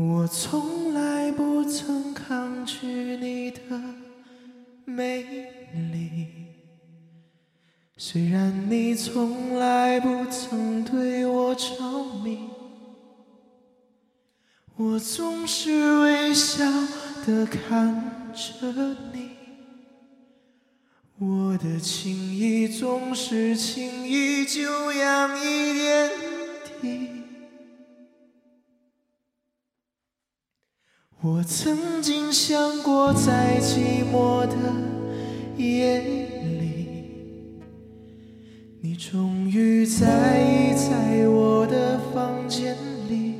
[0.00, 3.58] 我从来不曾抗拒你的
[4.84, 5.24] 美
[5.92, 6.28] 丽，
[7.96, 12.38] 虽然你从来不曾对我着迷，
[14.76, 16.64] 我总是微笑
[17.26, 19.30] 的看着你，
[21.18, 25.77] 我的情意总是轻易就洋溢
[31.20, 34.54] 我曾经想过，在寂寞的
[35.56, 36.00] 夜
[36.60, 36.86] 里，
[38.80, 42.76] 你终于在意在我的房间
[43.08, 43.34] 里。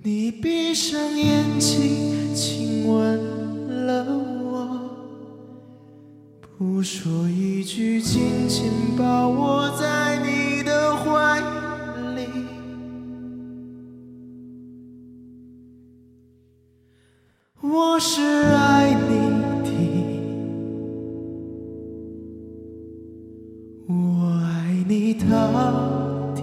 [0.00, 3.18] 你闭上眼睛，亲吻
[3.84, 4.80] 了我，
[6.56, 9.97] 不说一句，紧紧抱我在
[17.60, 19.30] 我是爱你
[19.64, 19.70] 的，
[23.88, 23.92] 我
[24.44, 26.40] 爱你到底。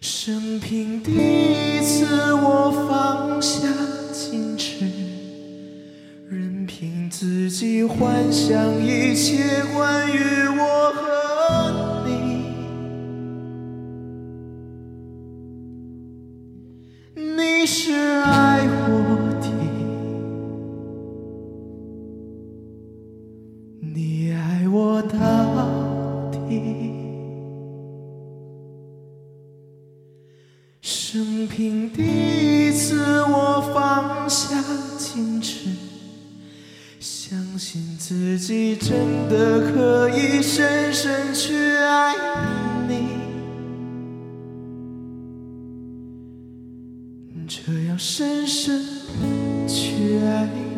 [0.00, 3.66] 生平第一次，我放下
[4.12, 4.86] 矜持，
[6.30, 9.91] 任凭自己幻想一切关
[17.62, 19.46] 你是爱我的，
[23.78, 26.90] 你爱我到底。
[30.80, 34.56] 生平第一次，我放下
[34.98, 35.68] 矜持，
[36.98, 42.51] 相信自己真的可以深深去爱你。
[47.54, 48.82] 这样深深
[49.68, 50.71] 去爱